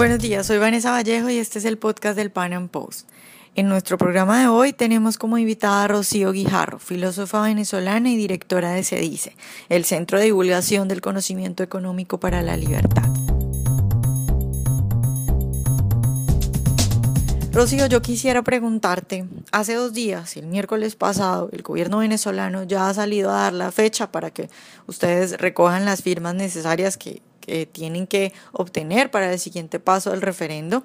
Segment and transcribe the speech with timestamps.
[0.00, 3.06] Buenos días, soy Vanessa Vallejo y este es el podcast del Pan Am Post.
[3.54, 8.70] En nuestro programa de hoy tenemos como invitada a Rocío Guijarro, filósofa venezolana y directora
[8.70, 9.36] de CEDICE,
[9.68, 13.10] el Centro de Divulgación del Conocimiento Económico para la Libertad.
[17.52, 22.94] Rocío, yo quisiera preguntarte, hace dos días, el miércoles pasado, el gobierno venezolano ya ha
[22.94, 24.48] salido a dar la fecha para que
[24.86, 30.22] ustedes recojan las firmas necesarias que, que tienen que obtener para el siguiente paso del
[30.22, 30.84] referendo.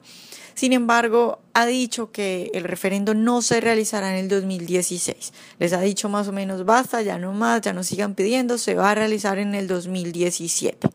[0.56, 5.34] Sin embargo, ha dicho que el referendo no se realizará en el 2016.
[5.60, 8.74] Les ha dicho más o menos, basta, ya no más, ya no sigan pidiendo, se
[8.74, 10.88] va a realizar en el 2017.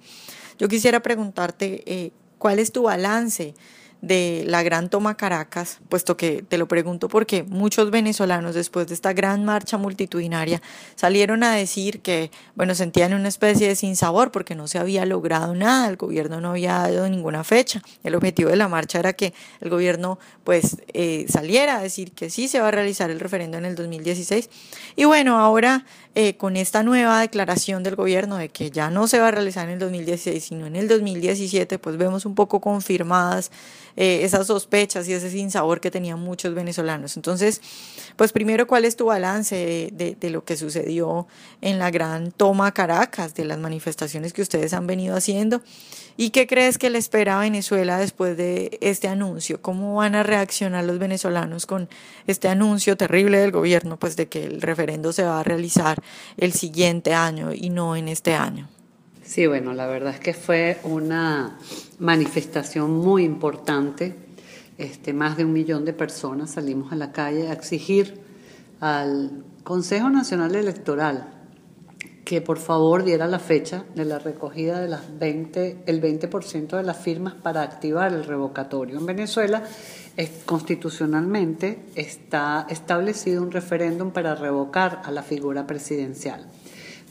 [0.59, 3.55] Yo quisiera preguntarte, eh, ¿cuál es tu balance?
[4.03, 8.95] De la gran toma Caracas, puesto que te lo pregunto porque muchos venezolanos después de
[8.95, 10.63] esta gran marcha multitudinaria
[10.95, 15.55] salieron a decir que, bueno, sentían una especie de sinsabor porque no se había logrado
[15.55, 17.83] nada, el gobierno no había dado ninguna fecha.
[18.03, 22.31] El objetivo de la marcha era que el gobierno pues eh, saliera a decir que
[22.31, 24.49] sí se va a realizar el referendo en el 2016.
[24.97, 25.85] Y bueno, ahora
[26.17, 29.67] eh, con esta nueva declaración del gobierno de que ya no se va a realizar
[29.69, 33.53] en el 2016, sino en el 2017, pues vemos un poco confirmadas
[33.97, 37.17] eh, esas sospechas y ese sinsabor que tenían muchos venezolanos.
[37.17, 37.61] Entonces,
[38.17, 41.27] pues primero, ¿cuál es tu balance de, lo que sucedió
[41.61, 45.63] en la gran toma Caracas, de las manifestaciones que ustedes han venido haciendo?
[46.17, 49.63] ¿Y qué crees que le espera a Venezuela después de este anuncio?
[49.63, 51.89] ¿Cómo van a reaccionar los venezolanos con
[52.27, 56.03] este anuncio terrible del gobierno, pues de que el referendo se va a realizar
[56.37, 58.69] el siguiente año y no en este año?
[59.23, 61.59] Sí, bueno, la verdad es que fue una
[61.99, 64.17] manifestación muy importante.
[64.77, 68.21] Este, más de un millón de personas salimos a la calle a exigir
[68.81, 71.40] al Consejo Nacional Electoral
[72.31, 76.85] que por favor diera la fecha de la recogida de las 20, el 20% de
[76.85, 79.01] las firmas para activar el revocatorio.
[79.01, 79.65] En Venezuela,
[80.47, 86.47] constitucionalmente, está establecido un referéndum para revocar a la figura presidencial.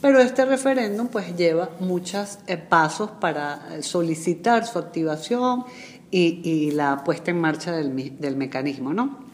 [0.00, 5.66] Pero este referéndum pues lleva muchos eh, pasos para eh, solicitar su activación
[6.10, 9.29] y, la puesta en marcha del, del, mecanismo, ¿no?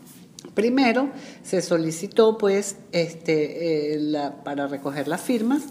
[0.56, 1.10] Primero
[1.42, 5.64] se solicitó pues este, eh, para recoger las firmas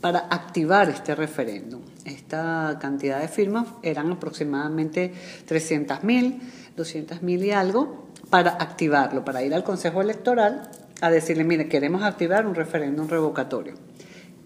[0.00, 1.80] para activar este referéndum.
[2.04, 5.12] Esta cantidad de firmas eran aproximadamente
[5.48, 6.38] 300.000,
[6.76, 10.70] 200.000 y algo para activarlo, para ir al Consejo Electoral
[11.00, 13.74] a decirle, mire, queremos activar un referéndum revocatorio.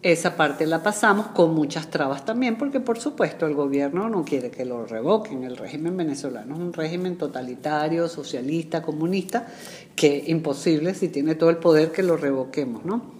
[0.02, 4.50] Esa parte la pasamos con muchas trabas también, porque por supuesto el gobierno no quiere
[4.50, 5.42] que lo revoquen.
[5.42, 9.48] El régimen venezolano es un régimen totalitario, socialista, comunista,
[9.96, 13.17] que imposible si tiene todo el poder que lo revoquemos, ¿no?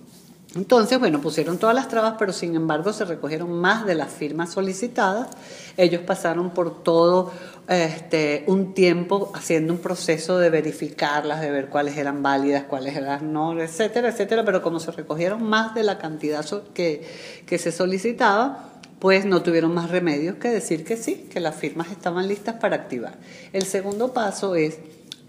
[0.55, 4.51] Entonces, bueno, pusieron todas las trabas, pero sin embargo se recogieron más de las firmas
[4.51, 5.29] solicitadas.
[5.77, 7.33] Ellos pasaron por todo
[7.69, 13.31] este, un tiempo haciendo un proceso de verificarlas, de ver cuáles eran válidas, cuáles eran
[13.31, 14.43] no, etcétera, etcétera.
[14.45, 17.07] Pero como se recogieron más de la cantidad que,
[17.45, 18.71] que se solicitaba,
[19.01, 22.77] pues no tuvieron más remedios que decir que sí, que las firmas estaban listas para
[22.77, 23.19] activar.
[23.53, 24.79] El segundo paso es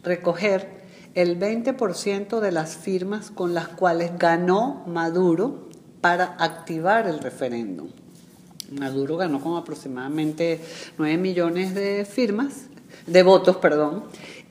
[0.02, 0.79] recoger
[1.16, 5.70] el 20% de las firmas con las cuales ganó Maduro
[6.02, 7.90] para activar el referéndum.
[8.72, 10.62] Maduro ganó con aproximadamente
[10.98, 12.68] 9 millones de firmas,
[13.08, 14.04] de votos, perdón,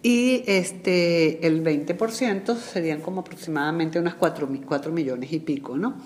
[0.03, 5.97] y este, el 20% serían como aproximadamente unas 4, 4 millones y pico, ¿no?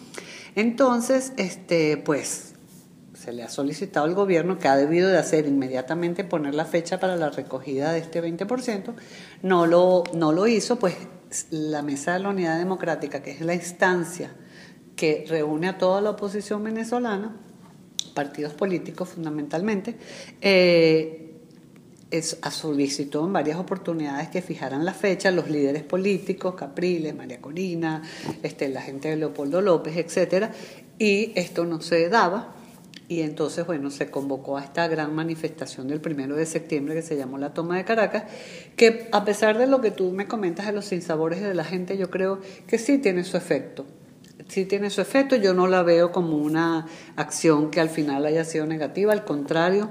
[0.54, 2.51] Entonces, este, pues
[3.22, 6.98] se le ha solicitado al gobierno que ha debido de hacer inmediatamente poner la fecha
[6.98, 8.94] para la recogida de este 20%,
[9.42, 10.96] no lo, no lo hizo, pues
[11.50, 14.34] la Mesa de la Unidad Democrática, que es la instancia
[14.96, 17.36] que reúne a toda la oposición venezolana,
[18.12, 19.96] partidos políticos fundamentalmente,
[20.40, 21.36] eh,
[22.10, 28.02] es, solicitó en varias oportunidades que fijaran la fecha los líderes políticos, Capriles, María Corina,
[28.42, 30.50] este, la gente de Leopoldo López, etcétera,
[30.98, 32.56] y esto no se daba
[33.08, 37.16] y entonces, bueno, se convocó a esta gran manifestación del primero de septiembre que se
[37.16, 38.24] llamó la toma de Caracas,
[38.76, 41.98] que a pesar de lo que tú me comentas de los sinsabores de la gente,
[41.98, 43.84] yo creo que sí tiene su efecto.
[44.48, 48.44] Sí tiene su efecto, yo no la veo como una acción que al final haya
[48.44, 49.90] sido negativa, al contrario,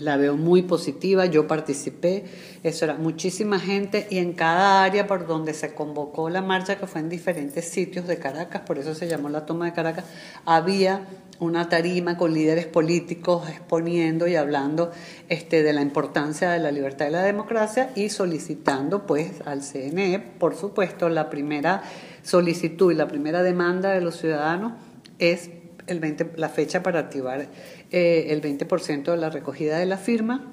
[0.00, 2.24] la veo muy positiva, yo participé,
[2.62, 6.86] eso era muchísima gente y en cada área por donde se convocó la marcha, que
[6.86, 10.04] fue en diferentes sitios de Caracas, por eso se llamó la toma de Caracas,
[10.44, 11.06] había
[11.38, 14.92] una tarima con líderes políticos exponiendo y hablando
[15.28, 20.18] este, de la importancia de la libertad y la democracia y solicitando pues al CNE,
[20.38, 21.82] por supuesto, la primera
[22.22, 24.74] solicitud y la primera demanda de los ciudadanos
[25.18, 25.50] es
[25.86, 27.48] el 20, la fecha para activar
[27.90, 30.52] eh, el 20% de la recogida de la firma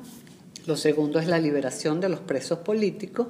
[0.65, 3.27] Lo segundo es la liberación de los presos políticos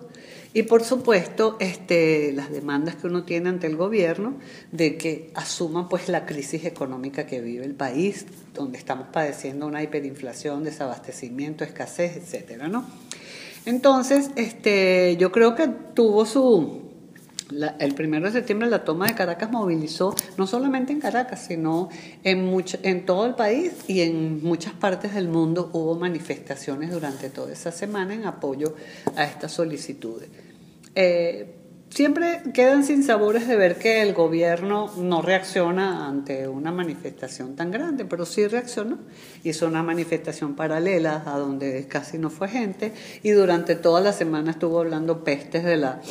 [0.53, 4.37] y por supuesto este, las demandas que uno tiene ante el gobierno
[4.71, 9.83] de que asuma pues la crisis económica que vive el país, donde estamos padeciendo una
[9.83, 12.85] hiperinflación, desabastecimiento, escasez, etcétera, ¿no?
[13.65, 16.87] Entonces, este, yo creo que tuvo su,
[17.79, 21.89] el primero de septiembre la toma de Caracas movilizó no solamente en Caracas, sino
[22.23, 27.53] en, en todo el país y en muchas partes del mundo hubo manifestaciones durante toda
[27.53, 28.75] esa semana en apoyo
[29.15, 30.29] a estas solicitudes.
[30.95, 31.55] Eh,
[31.89, 37.71] siempre quedan sin sabores de ver que el gobierno no reacciona ante una manifestación tan
[37.71, 38.97] grande, pero sí reaccionó.
[39.43, 42.93] Hizo una manifestación paralela a donde casi no fue gente
[43.23, 46.01] y durante toda la semana estuvo hablando pestes de la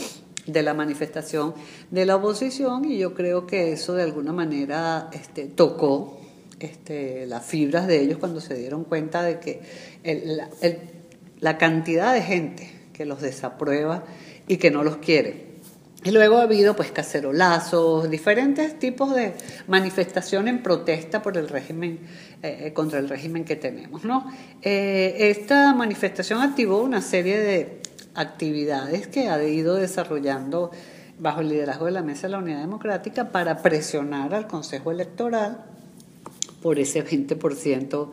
[0.46, 1.54] de la manifestación
[1.90, 6.20] de la oposición y yo creo que eso de alguna manera este, tocó
[6.60, 9.60] este, las fibras de ellos cuando se dieron cuenta de que
[11.40, 14.04] la cantidad de gente que los desaprueba
[14.48, 15.46] y que no los quiere.
[16.04, 19.34] Y luego ha habido pues cacerolazos, diferentes tipos de
[19.66, 21.98] manifestación en protesta por el régimen,
[22.44, 24.04] eh, contra el régimen que tenemos.
[24.04, 24.30] ¿no?
[24.62, 27.80] Eh, esta manifestación activó una serie de
[28.16, 30.70] actividades que ha ido desarrollando
[31.18, 35.64] bajo el liderazgo de la Mesa de la Unidad Democrática para presionar al Consejo Electoral
[36.62, 38.08] por ese 20%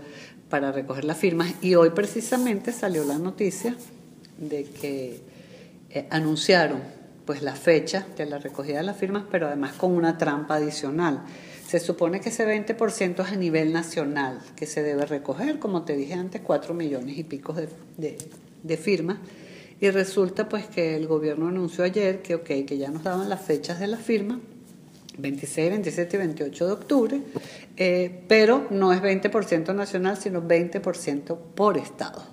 [0.49, 1.53] para recoger las firmas.
[1.61, 3.75] Y hoy precisamente salió la noticia
[4.37, 5.21] de que
[5.89, 6.79] eh, anunciaron
[7.25, 11.23] pues la fecha de la recogida de las firmas, pero además con una trampa adicional.
[11.67, 15.95] Se supone que ese 20% es a nivel nacional que se debe recoger, como te
[15.95, 18.17] dije antes, 4 millones y pico de, de,
[18.61, 19.17] de firmas
[19.83, 23.41] y resulta pues que el gobierno anunció ayer que, okay, que ya nos daban las
[23.41, 24.39] fechas de la firma,
[25.17, 27.21] 26, 27 y 28 de octubre,
[27.75, 32.23] eh, pero no es 20% nacional, sino 20% por estado.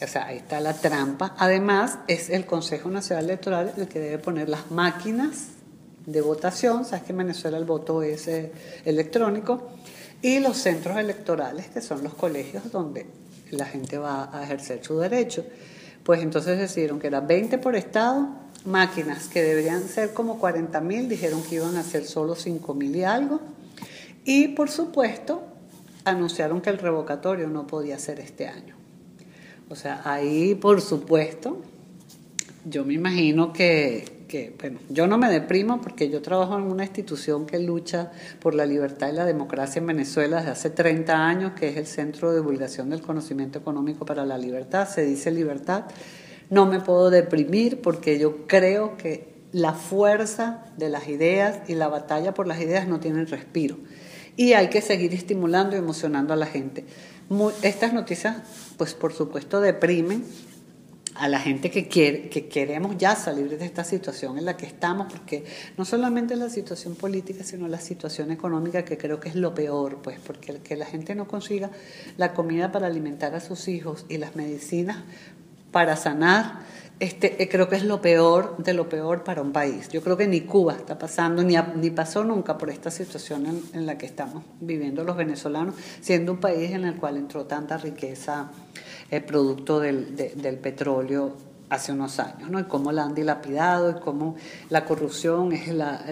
[0.00, 1.34] O sea, ahí está la trampa.
[1.38, 5.48] Además, es el Consejo Nacional Electoral el que debe poner las máquinas
[6.06, 8.52] de votación, sabes que en Venezuela el voto es eh,
[8.84, 9.72] electrónico,
[10.22, 13.06] y los centros electorales, que son los colegios donde
[13.50, 15.44] la gente va a ejercer su derecho
[16.08, 18.30] pues entonces decidieron que era 20 por estado,
[18.64, 22.96] máquinas que deberían ser como 40 mil, dijeron que iban a ser solo 5 mil
[22.96, 23.42] y algo,
[24.24, 25.42] y por supuesto
[26.06, 28.74] anunciaron que el revocatorio no podía ser este año.
[29.68, 31.60] O sea, ahí por supuesto,
[32.64, 34.06] yo me imagino que
[34.60, 38.66] bueno, yo no me deprimo porque yo trabajo en una institución que lucha por la
[38.66, 42.36] libertad y la democracia en Venezuela desde hace 30 años, que es el Centro de
[42.36, 45.84] Divulgación del Conocimiento Económico para la Libertad, se dice libertad.
[46.50, 51.88] No me puedo deprimir porque yo creo que la fuerza de las ideas y la
[51.88, 53.78] batalla por las ideas no tienen respiro.
[54.36, 56.84] Y hay que seguir estimulando y emocionando a la gente.
[57.62, 58.36] estas noticias,
[58.76, 60.24] pues por supuesto, deprimen,
[61.14, 64.66] a la gente que, quiere, que queremos ya salir de esta situación en la que
[64.66, 65.44] estamos, porque
[65.76, 70.00] no solamente la situación política, sino la situación económica, que creo que es lo peor,
[70.02, 71.70] pues, porque que la gente no consiga
[72.16, 74.98] la comida para alimentar a sus hijos y las medicinas
[75.70, 76.60] para sanar,
[77.00, 79.88] este, eh, creo que es lo peor de lo peor para un país.
[79.88, 83.86] Yo creo que ni Cuba está pasando, ni, ni pasó nunca por esta situación en,
[83.86, 88.50] la que estamos viviendo los venezolanos, siendo un país en el cual entró tanta riqueza
[89.10, 92.58] el producto del, del petróleo hace unos años, ¿no?
[92.58, 94.36] Y cómo la han dilapidado y cómo
[94.70, 96.04] la corrupción es la,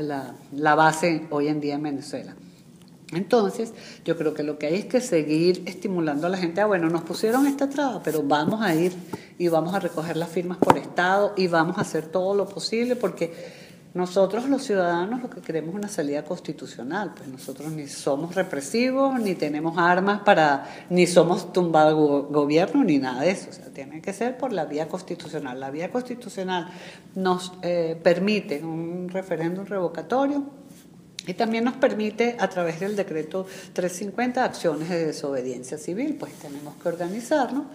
[0.52, 2.35] la, base hoy en día en Venezuela.
[3.13, 3.73] Entonces,
[4.05, 6.91] yo creo que lo que hay es que seguir estimulando a la gente, ah, bueno,
[6.91, 8.93] nos pusieron esta traba, pero vamos a ir
[9.39, 12.97] y vamos a recoger las firmas por Estado y vamos a hacer todo lo posible
[12.97, 13.33] porque
[13.95, 19.19] nosotros los ciudadanos lo que queremos es una salida constitucional, pues nosotros ni somos represivos,
[19.19, 23.49] ni tenemos armas para, ni somos tumbado gobierno, ni nada de eso.
[23.49, 25.59] O sea, tiene que ser por la vía constitucional.
[25.59, 26.69] La vía constitucional
[27.15, 30.45] nos eh, permite un referéndum revocatorio
[31.26, 36.16] y también nos permite, a través del decreto 350, acciones de desobediencia civil.
[36.18, 37.66] Pues tenemos que organizarnos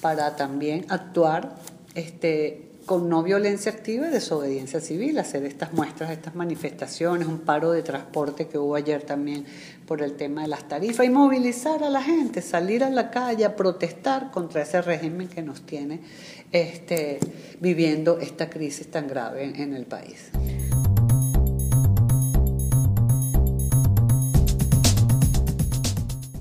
[0.00, 1.56] para también actuar
[1.94, 7.72] este, con no violencia activa y desobediencia civil, hacer estas muestras, estas manifestaciones, un paro
[7.72, 9.44] de transporte que hubo ayer también
[9.86, 13.44] por el tema de las tarifas y movilizar a la gente, salir a la calle
[13.44, 16.00] a protestar contra ese régimen que nos tiene
[16.52, 17.18] este,
[17.60, 20.30] viviendo esta crisis tan grave en el país.